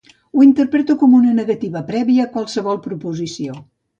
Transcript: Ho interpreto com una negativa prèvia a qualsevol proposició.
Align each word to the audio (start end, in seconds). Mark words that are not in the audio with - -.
Ho 0.37 0.43
interpreto 0.45 0.95
com 1.01 1.11
una 1.17 1.33
negativa 1.41 1.83
prèvia 1.91 2.25
a 2.25 2.31
qualsevol 2.37 2.83
proposició. 2.89 3.61